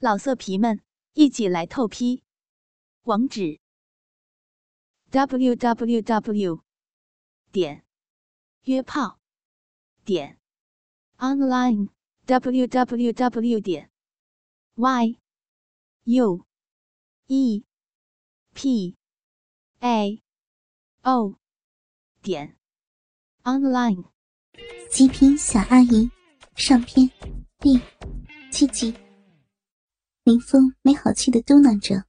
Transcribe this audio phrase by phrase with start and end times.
[0.00, 0.80] 老色皮们，
[1.14, 2.22] 一起来透批！
[3.02, 3.58] 网址
[5.10, 6.62] ：w w w
[7.50, 7.84] 点
[8.62, 9.18] 约炮
[10.04, 10.38] 点
[11.16, 11.88] online
[12.26, 13.90] w w w 点
[14.76, 15.18] y
[16.04, 16.46] u
[17.26, 17.64] e
[18.54, 18.96] p
[19.80, 20.22] a
[21.02, 21.34] o
[22.22, 22.56] 点
[23.42, 24.04] online。
[24.92, 26.08] 极品小阿姨
[26.54, 27.10] 上篇
[27.58, 27.80] 第
[28.52, 29.07] 七集。
[30.28, 32.04] 林峰没好气的嘟囔着，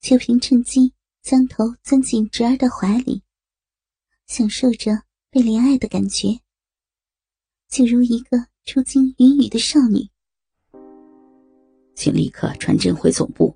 [0.00, 0.92] 秋萍趁机
[1.24, 3.20] 将头钻进侄儿的怀里，
[4.28, 4.92] 享受着
[5.28, 6.28] 被怜爱的感觉，
[7.68, 10.08] 就如一个出京云雨的少女。
[11.96, 13.52] 请立刻传真回总部，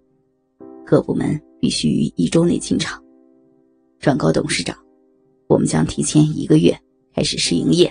[0.85, 3.01] 各部门必须于一周内进场。
[4.01, 4.77] 转告董事长，
[5.47, 6.77] 我们将提前一个月
[7.15, 7.89] 开始试营业。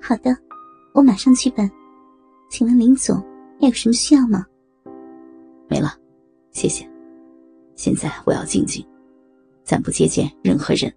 [0.00, 0.34] 好的，
[0.94, 1.70] 我马上去办。
[2.50, 3.22] 请问林总？
[3.62, 4.44] 还有什么需要吗？
[5.68, 5.96] 没了，
[6.50, 6.84] 谢谢。
[7.76, 8.84] 现在我要静静，
[9.62, 10.92] 暂不接见任何人。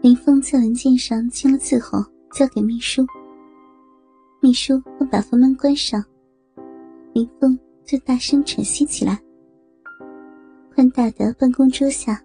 [0.00, 3.06] 林峰在文件上签了字后，交给秘书。
[4.40, 6.04] 秘书刚把房门关上，
[7.12, 9.16] 林峰就大声喘息起来。
[10.74, 12.20] 宽大的办公桌下，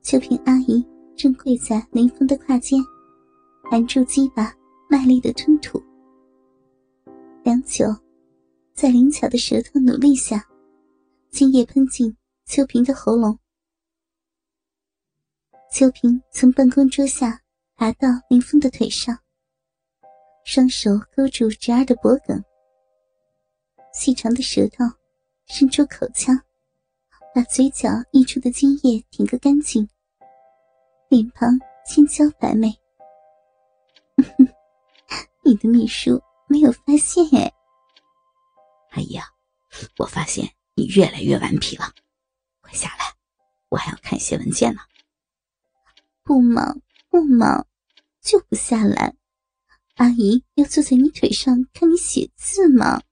[0.00, 0.82] 秋萍阿姨
[1.14, 2.82] 正跪在林峰的胯间，
[3.70, 4.50] 含住鸡巴，
[4.88, 5.78] 卖力的吞吐。
[7.44, 7.84] 良久。
[8.80, 10.42] 在灵巧的舌头努力下，
[11.30, 13.38] 精液喷进秋萍的喉咙。
[15.70, 17.42] 秋萍从办公桌下
[17.76, 19.14] 爬到林峰的腿上，
[20.46, 22.42] 双手勾住侄儿的脖颈，
[23.92, 24.76] 细长的舌头
[25.44, 26.34] 伸出口腔，
[27.34, 29.86] 把嘴角溢出的精液舔个干净，
[31.10, 31.50] 脸庞
[31.86, 32.74] 千娇百媚。
[35.44, 37.52] 你的秘书没有发现哎。
[39.00, 39.18] 阿姨，
[39.96, 41.94] 我发现你越来越顽皮了，
[42.60, 43.16] 快下来，
[43.70, 44.82] 我还要看一些文件呢。
[46.22, 47.66] 不忙不忙，
[48.20, 49.16] 就不下来。
[49.94, 53.02] 阿姨要坐在你腿上看你写字吗？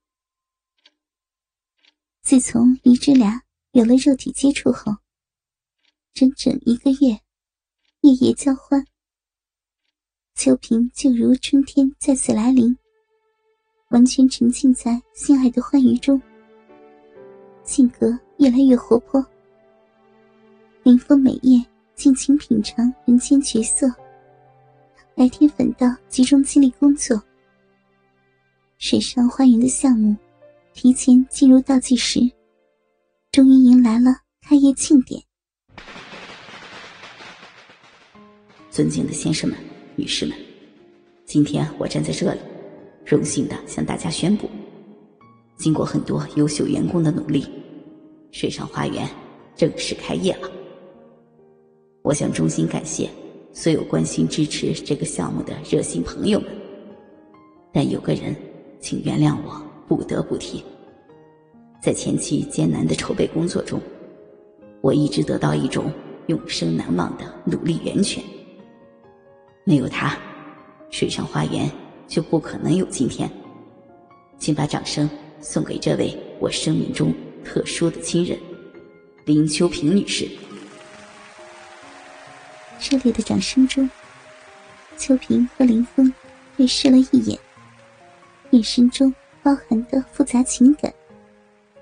[2.20, 4.98] 自从姨侄俩有了肉体接触后，
[6.12, 7.22] 整整一个月，
[8.02, 8.86] 夜夜交欢。
[10.34, 12.76] 秋萍就如春天再次来临。
[13.88, 16.20] 完全沉浸在性爱的欢愉中，
[17.64, 19.24] 性格越来越活泼。
[20.82, 23.90] 林峰每夜尽情品尝人间绝色，
[25.14, 27.20] 白天反倒集中精力工作。
[28.76, 30.14] 水上花园的项目
[30.74, 32.20] 提前进入倒计时，
[33.32, 35.22] 终于迎来了开业庆典。
[38.70, 39.58] 尊敬的先生们、
[39.96, 40.38] 女士们，
[41.24, 42.40] 今天我站在这里。
[43.08, 44.50] 荣幸的向大家宣布，
[45.56, 47.46] 经过很多优秀员工的努力，
[48.32, 49.08] 水上花园
[49.56, 50.50] 正式开业了。
[52.02, 53.08] 我想衷心感谢
[53.50, 56.50] 所有关心支持这个项目的热心朋友们。
[57.72, 58.36] 但有个人，
[58.78, 60.62] 请原谅我不得不提，
[61.82, 63.80] 在前期艰难的筹备工作中，
[64.82, 65.90] 我一直得到一种
[66.26, 68.22] 永生难忘的努力源泉。
[69.64, 70.14] 没有他，
[70.90, 71.70] 水上花园。
[72.08, 73.30] 就不可能有今天，
[74.38, 75.08] 请把掌声
[75.40, 77.14] 送给这位我生命中
[77.44, 78.36] 特殊的亲人
[79.26, 80.26] 林秋萍女士。
[82.80, 83.88] 热烈的掌声中，
[84.96, 86.12] 秋萍和林峰
[86.56, 87.38] 对视了一眼，
[88.50, 90.92] 眼神中包含的复杂情感，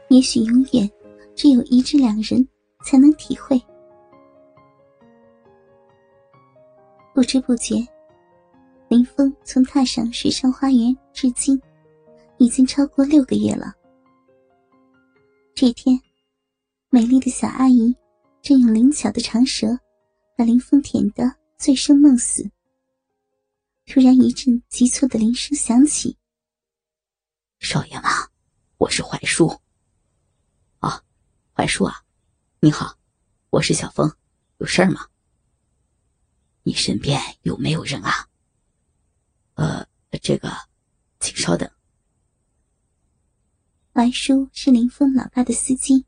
[0.08, 0.90] 也许永远
[1.36, 2.46] 只有一至两人
[2.84, 3.60] 才能体会。
[7.14, 7.76] 不知不觉。
[8.88, 11.60] 林峰从踏上水上花园至今，
[12.38, 13.74] 已经超过六个月了。
[15.56, 16.00] 这天，
[16.88, 17.94] 美丽的小阿姨
[18.42, 19.76] 正用灵巧的长舌
[20.36, 22.48] 把林峰舔得醉生梦死。
[23.86, 26.16] 突然，一阵急促的铃声响起
[27.58, 28.08] ：“少爷吗，
[28.78, 29.48] 我是槐树。
[30.78, 31.02] 啊，
[31.54, 32.04] 槐树啊，
[32.60, 32.96] 你好，
[33.50, 34.08] 我是小峰，
[34.58, 35.08] 有事儿吗？
[36.62, 38.28] 你身边有没有人啊？”
[39.56, 39.86] 呃，
[40.20, 40.50] 这个，
[41.18, 41.70] 请稍等。
[43.92, 46.04] 槐叔是林峰老爸的司机，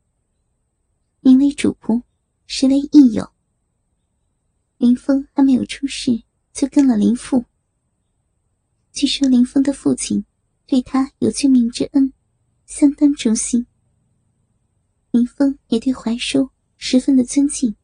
[1.21, 2.03] 名为主仆，
[2.45, 3.31] 实为益友。
[4.77, 6.21] 林峰还没有出世，
[6.53, 7.45] 就跟了林父。
[8.91, 10.23] 据说林峰的父亲
[10.67, 12.13] 对他有救命之恩，
[12.67, 13.65] 相当忠心。
[15.09, 17.75] 林峰也对怀叔十分的尊敬。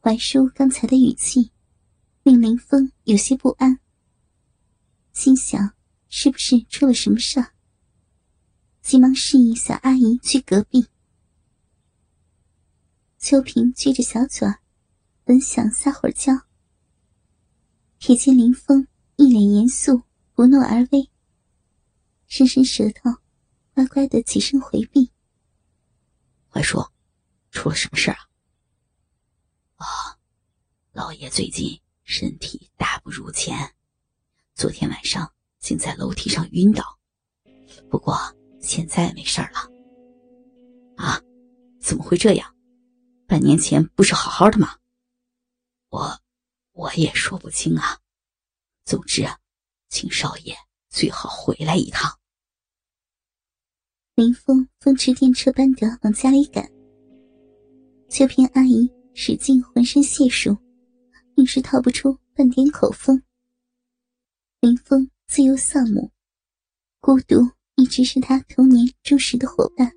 [0.00, 1.53] 怀叔刚才的语气。
[2.24, 3.80] 令林峰有些不安，
[5.12, 5.74] 心想：
[6.08, 7.48] 是不是出了什么事？
[8.80, 10.86] 急忙示意小阿姨去隔壁。
[13.18, 14.48] 秋萍撅着小嘴，
[15.22, 16.32] 本想撒会儿娇，
[18.00, 21.10] 瞥见林峰一脸严肃，不怒而威，
[22.26, 23.10] 伸伸舌头，
[23.74, 25.12] 乖乖的起身回避。
[26.48, 26.90] 快说，
[27.50, 28.16] 出了什么事啊？
[29.74, 29.86] 啊，
[30.92, 33.74] 老爷最近身体大不如前，
[34.54, 36.98] 昨天晚上竟在楼梯上晕倒，
[37.90, 38.16] 不过
[38.60, 39.70] 现在没事了。
[40.96, 41.20] 啊，
[41.80, 42.54] 怎么会这样？
[43.26, 44.76] 半年前不是好好的吗？
[45.88, 46.20] 我，
[46.72, 47.98] 我也说不清啊。
[48.84, 49.26] 总之，
[49.88, 50.54] 请少爷
[50.90, 52.18] 最好回来一趟。
[54.14, 56.70] 林峰风驰电掣般的往家里赶，
[58.10, 60.56] 秋萍阿姨使尽浑身解数，
[61.36, 63.22] 硬是套不出半点口风。
[64.60, 66.10] 林峰自幼丧母，
[67.00, 67.36] 孤独
[67.76, 69.92] 一直是他童年忠实的伙伴。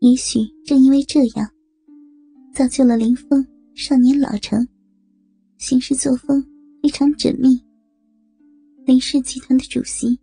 [0.00, 1.50] 也许正因为这样，
[2.52, 4.66] 造就了林峰少年老成，
[5.58, 6.44] 行事作风
[6.82, 7.62] 非常缜密。
[8.84, 10.18] 林氏集团的主席。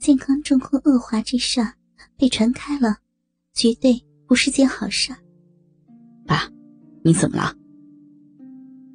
[0.00, 1.74] 健康状况恶化这事儿
[2.16, 2.96] 被传开了，
[3.52, 5.14] 绝对不是件好事。
[6.26, 6.50] 爸，
[7.04, 7.54] 你怎么了？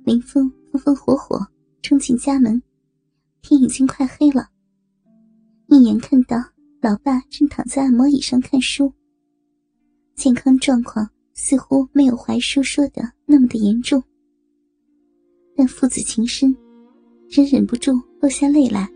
[0.06, 1.48] 林峰风风火火
[1.82, 2.62] 冲进家门，
[3.42, 4.48] 天已经快黑了。
[5.66, 6.38] 一眼看到
[6.80, 8.94] 老爸正躺在按摩椅上看书，
[10.14, 14.04] 健康状况似乎没有怀叔说的那么的严重，
[15.58, 16.56] 但父子情深，
[17.28, 17.92] 真忍不住
[18.22, 18.88] 落下泪来。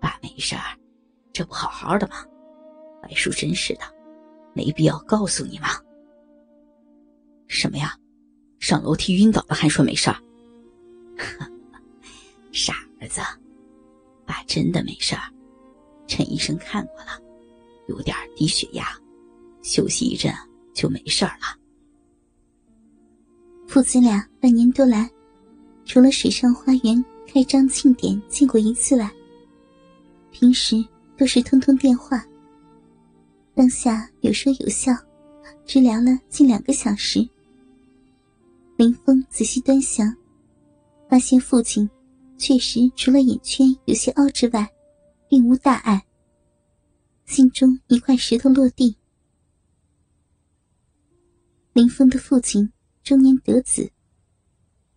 [0.00, 0.62] 爸没事儿，
[1.30, 2.14] 这不好好的吗？
[3.02, 3.82] 怀叔真是的，
[4.54, 5.68] 没必要告诉你吗？
[7.48, 7.94] 什么呀？
[8.62, 10.16] 上楼梯晕倒了还说没事儿？
[12.52, 13.20] 傻儿子，
[14.24, 15.22] 爸真的没事儿。
[16.06, 17.20] 陈医生看过了，
[17.88, 18.86] 有点低血压，
[19.62, 20.32] 休息一阵
[20.72, 21.58] 就没事儿了。
[23.66, 25.10] 父子俩半年多来，
[25.84, 29.10] 除了水上花园开张庆典见过一次外，
[30.30, 30.76] 平时
[31.16, 32.24] 都是通通电话，
[33.56, 34.92] 当下有说有笑，
[35.66, 37.28] 直聊了近两个小时。
[38.82, 40.12] 林峰仔细端详，
[41.08, 41.88] 发现父亲
[42.36, 44.68] 确实除了眼圈有些凹之外，
[45.28, 46.04] 并无大碍。
[47.24, 48.96] 心中一块石头落地。
[51.74, 52.72] 林峰的父亲
[53.04, 53.88] 中年得子，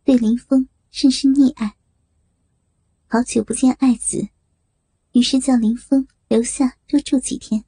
[0.03, 1.75] 对林峰甚是溺爱。
[3.05, 4.29] 好久不见爱子。
[5.11, 7.63] 于是叫林峰留下多住几天。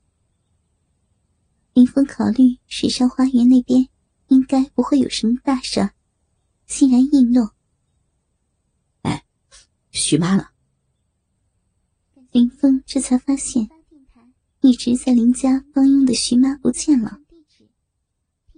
[1.75, 3.87] 林峰考虑水上花园那边
[4.29, 5.91] 应该不会有什么大事，
[6.67, 7.55] 欣然应诺。
[9.01, 9.25] 哎，
[9.91, 10.49] 徐妈呢？
[12.31, 13.67] 林峰这才发现，
[14.61, 17.19] 一直在林家帮佣的徐妈不见了，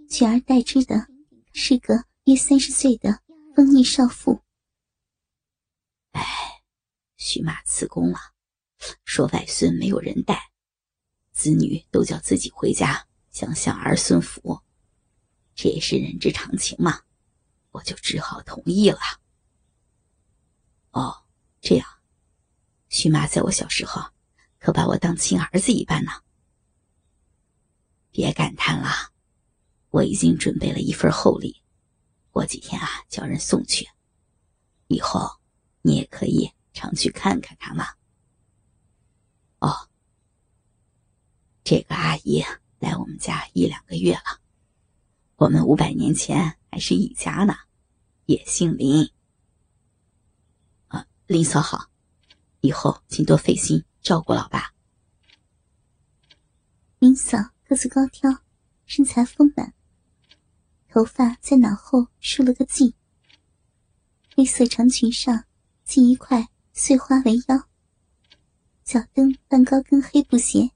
[0.09, 1.07] 取而代之的
[1.53, 3.21] 是个约三十岁的
[3.55, 4.41] 风腻少妇。
[6.11, 6.25] 哎，
[7.15, 8.17] 徐妈辞工了。
[9.05, 10.51] 说外孙没有人带，
[11.31, 14.61] 子女都叫自己回家享享儿孙福，
[15.53, 17.01] 这也是人之常情嘛，
[17.71, 18.99] 我就只好同意了。
[20.91, 21.23] 哦，
[21.61, 21.87] 这样，
[22.89, 24.01] 徐妈在我小时候
[24.57, 26.11] 可把我当亲儿子一般呢。
[28.11, 28.89] 别感叹了，
[29.89, 31.61] 我已经准备了一份厚礼，
[32.31, 33.87] 过几天啊叫人送去，
[34.87, 35.39] 以后
[35.81, 37.87] 你也可以常去看看他嘛。
[39.59, 39.89] 哦，
[41.63, 42.43] 这个阿姨
[42.79, 44.41] 来我们家一两个月了，
[45.39, 47.55] 我们五百年前还是一家呢，
[48.25, 49.09] 也姓林。
[50.89, 51.89] 啊，林嫂好，
[52.59, 54.73] 以后请多费心照顾老爸。
[56.99, 58.29] 林嫂个子高挑，
[58.85, 59.73] 身材丰满，
[60.89, 62.93] 头发在脑后梳了个髻，
[64.35, 65.45] 黑色长裙上
[65.85, 67.69] 系一块碎花围腰。
[68.83, 70.71] 脚蹬半高跟黑布鞋，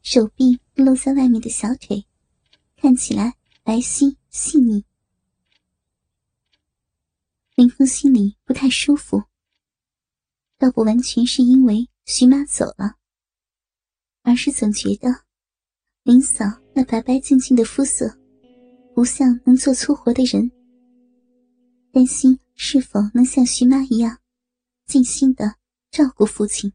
[0.00, 2.06] 手臂露在外面的小腿，
[2.78, 4.84] 看起来白皙细腻。
[7.54, 9.24] 林峰心里不太舒服，
[10.56, 12.96] 倒不完全是因为徐妈走了，
[14.22, 15.24] 而是总觉得
[16.02, 18.18] 林嫂那白白净净的肤色，
[18.94, 20.50] 不像能做粗活的人。
[21.92, 24.20] 担心是否能像徐妈一样，
[24.86, 25.56] 尽心的
[25.90, 26.72] 照顾父亲。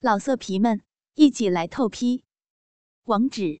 [0.00, 0.82] 老色皮们，
[1.14, 2.24] 一起来透批！
[3.04, 3.60] 网址